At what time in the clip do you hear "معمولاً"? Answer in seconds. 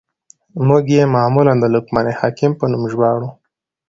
1.15-1.53